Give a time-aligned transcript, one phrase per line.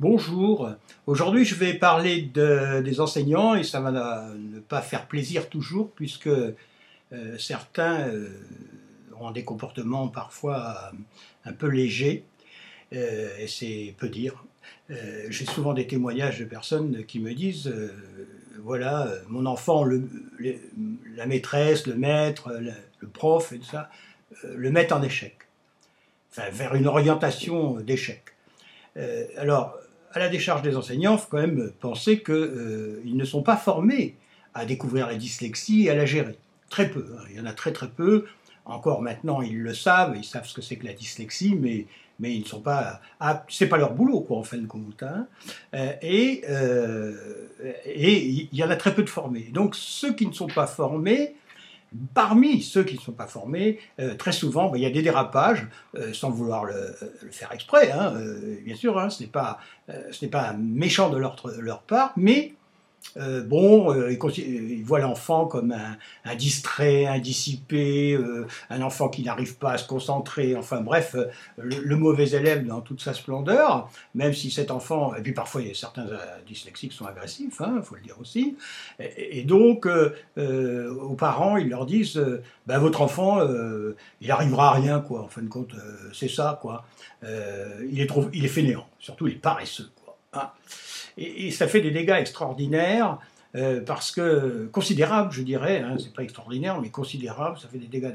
[0.00, 0.70] Bonjour,
[1.08, 3.90] aujourd'hui je vais parler des enseignants et ça va
[4.32, 6.54] ne pas faire plaisir toujours puisque euh,
[7.36, 8.28] certains euh,
[9.18, 10.92] ont des comportements parfois
[11.44, 12.22] un peu légers
[12.92, 14.44] euh, et c'est peu dire.
[14.88, 17.74] J'ai souvent des témoignages de personnes qui me disent
[18.62, 23.90] voilà, mon enfant, la maîtresse, le maître, le, prof et tout ça,
[24.44, 25.36] le mettent en échec,
[26.30, 28.22] enfin vers une orientation d'échec.
[29.36, 29.76] alors,
[30.12, 33.56] à la décharge des enseignants, il faut quand même penser qu'ils euh, ne sont pas
[33.56, 34.16] formés
[34.54, 36.36] à découvrir la dyslexie et à la gérer.
[36.70, 37.22] Très peu, hein.
[37.30, 38.26] il y en a très très peu.
[38.64, 41.86] Encore maintenant, ils le savent, ils savent ce que c'est que la dyslexie, mais,
[42.20, 43.00] mais ils ne sont pas.
[43.48, 45.02] c'est pas leur boulot, quoi, en fin de compte.
[45.02, 45.26] Hein.
[45.74, 47.48] Euh, et, euh,
[47.86, 49.48] et il y en a très peu de formés.
[49.52, 51.34] Donc ceux qui ne sont pas formés,
[52.12, 55.02] Parmi ceux qui ne sont pas formés, euh, très souvent, ben, il y a des
[55.02, 56.94] dérapages, euh, sans vouloir le,
[57.30, 59.58] faire exprès, hein, euh, bien sûr, hein, ce n'est pas,
[60.30, 62.52] pas méchant de leur, de leur part, mais
[63.16, 65.74] euh, bon, euh, il, voit l'enfant comme
[66.24, 71.16] un, distrait, un dissipé, euh, un enfant qui n'arrive pas à se concentrer, enfin bref,
[71.56, 76.06] le, mauvais élève dans toute sa splendeur, même si cet enfant, et puis parfois certains
[76.46, 78.56] dyslexiques sont agressifs, il hein, faut le dire aussi,
[79.00, 82.22] et, donc aux parents, ils leur disent,
[82.66, 83.40] ben, votre enfant,
[84.20, 85.74] il n'arrivera à rien, quoi, en fin de compte,
[86.12, 86.84] c'est ça, quoi,
[87.24, 89.90] il, est trop, il est fainéant, surtout il est paresseux.
[91.16, 93.18] Et, ça fait des dégâts extraordinaires.
[93.54, 97.86] Euh, parce que considérable, je dirais, hein, c'est pas extraordinaire, mais considérable, ça fait des
[97.86, 98.12] dégâts.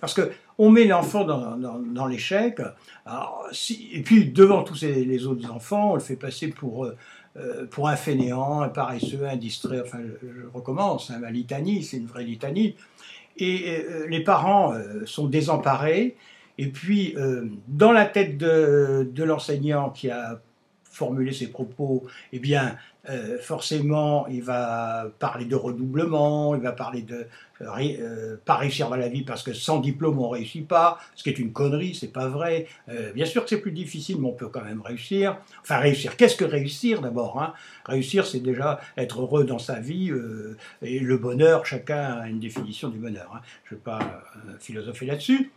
[0.00, 5.94] Parce que on met l'enfant dans, l'échec, et puis devant tous les autres enfants, on
[5.94, 6.96] le fait passer pour euh,
[7.36, 9.80] euh, un fainéant, un paresseux, un distrait.
[9.80, 12.74] Enfin, je, recommence, hein, ma litanie, c'est une vraie litanie.
[13.38, 14.74] Et les parents
[15.06, 16.16] sont désemparés.
[16.58, 17.16] Et puis,
[17.66, 20.42] dans la tête de l'enseignant qui a
[20.92, 22.76] formuler ses propos, eh bien,
[23.08, 27.26] euh, forcément, il va parler de redoublement, il va parler de
[27.62, 31.24] euh, euh, pas réussir dans la vie parce que sans diplôme on réussit pas, ce
[31.24, 32.68] qui est une connerie, c'est pas vrai.
[33.14, 35.38] bien sûr que c'est plus difficile, mais on peut quand même réussir.
[35.62, 36.16] Enfin, réussir.
[36.16, 37.54] Qu'est-ce que réussir d'abord hein?
[37.86, 40.12] Réussir, c'est déjà être heureux dans sa vie
[40.82, 41.66] et le bonheur.
[41.66, 43.32] Chacun a une définition du bonheur.
[43.34, 43.40] Hein.
[43.64, 44.22] Je ne vais pas
[44.60, 45.50] philosopher là-dessus,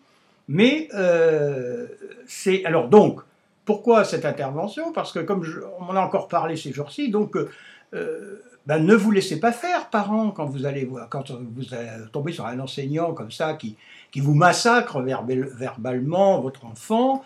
[0.47, 0.89] mais
[2.25, 3.21] c'est alors donc
[3.65, 4.93] pourquoi cette intervention?
[4.93, 5.43] Parce que comme
[5.79, 7.49] on en a encore parlé ces jours-ci, donc euh,
[7.93, 11.63] euh, ben, ne vous laissez pas faire, parents, quand vous allez voir, quand vous
[12.11, 13.75] tombez sur un enseignant comme ça qui,
[14.11, 17.23] qui vous massacre verbalement votre enfant.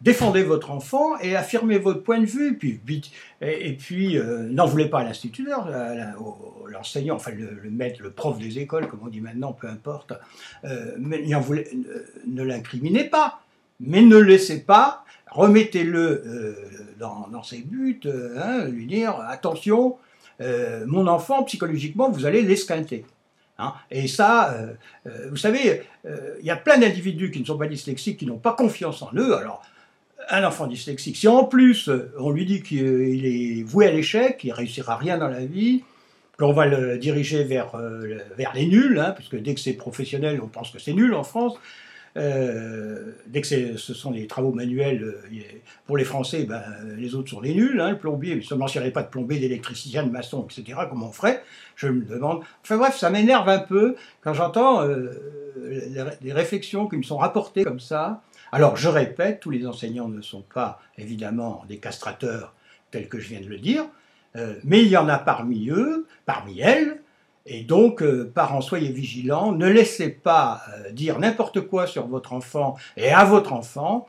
[0.00, 2.56] Défendez votre enfant et affirmez votre point de vue.
[2.56, 2.80] Puis,
[3.42, 5.68] et, puis, euh, n'en voulez pas à l'instituteur,
[6.70, 10.14] l'enseignant, enfin le, maître, le prof des écoles, comme on dit maintenant, peu importe.
[10.98, 13.42] mais ne l'incriminez pas,
[13.80, 16.54] mais ne laissez pas remettez-le euh,
[16.98, 19.96] dans, ses buts, euh, hein, lui dire attention,
[20.40, 23.04] euh, mon enfant, psychologiquement, vous allez l'esquinter.
[23.58, 23.74] Hein.
[23.90, 24.56] Et ça,
[25.28, 28.54] vous savez, il y a plein d'individus qui ne sont pas dyslexiques, qui n'ont pas
[28.54, 29.34] confiance en eux.
[29.36, 29.62] Alors,
[30.30, 34.52] un enfant dyslexique, si en plus on lui dit qu'il est voué à l'échec, qu'il
[34.52, 35.84] réussira rien dans la vie,
[36.38, 37.76] qu'on va le diriger vers,
[38.38, 41.24] vers les nuls, hein, puisque dès que c'est professionnel, on pense que c'est nul en
[41.24, 41.58] France,
[42.16, 45.40] euh, dès que ce sont des travaux manuels, euh,
[45.86, 46.62] pour les Français, ben,
[46.96, 47.80] les autres sont les nuls.
[47.80, 51.08] Hein, le plombier, seulement s'il n'y avait pas de plombier, d'électricien, de maçon, etc., comment
[51.08, 51.42] on ferait
[51.76, 52.42] Je me demande.
[52.62, 55.10] Enfin bref, ça m'énerve un peu quand j'entends euh,
[56.20, 58.22] des réflexions qui me sont rapportées comme ça.
[58.52, 62.54] Alors, je répète, tous les enseignants ne sont pas évidemment des castrateurs
[62.90, 63.84] tels que je viens de le dire,
[64.64, 66.99] mais il y en a parmi eux, parmi elles,
[67.52, 72.32] et donc, euh, parents, soyez vigilants, ne laissez pas euh, dire n'importe quoi sur votre
[72.32, 74.06] enfant et à votre enfant,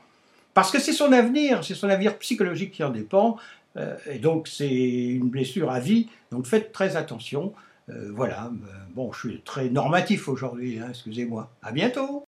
[0.54, 3.36] parce que c'est son avenir, c'est son avenir psychologique qui en dépend,
[3.76, 7.52] euh, et donc c'est une blessure à vie, donc faites très attention.
[7.88, 8.50] voilà,
[8.94, 11.50] bon, je suis très normatif aujourd'hui, hein, excusez-moi.
[11.62, 12.24] À bientôt